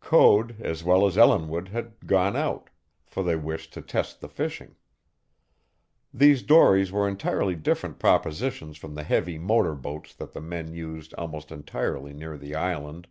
[0.00, 2.70] Code, as well as Ellinwood, had gone out,
[3.04, 4.74] for they wished to test the fishing.
[6.12, 11.14] These dories were entirely different propositions from the heavy motor boats that the men used
[11.14, 13.06] almost entirely near the island.